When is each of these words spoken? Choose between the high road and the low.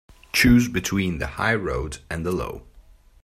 Choose 0.33 0.67
between 0.67 1.19
the 1.19 1.27
high 1.27 1.53
road 1.53 1.99
and 2.09 2.25
the 2.25 2.31
low. 2.31 2.65